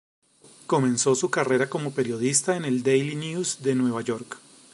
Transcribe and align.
Comenzó 0.65 1.13
su 1.13 1.29
carrera 1.29 1.69
como 1.69 1.91
periodista 1.91 2.57
en 2.57 2.65
el 2.65 2.81
"Daily 2.81 3.13
News" 3.15 3.61
de 3.61 3.75
Nueva 3.75 4.01
York. 4.01 4.39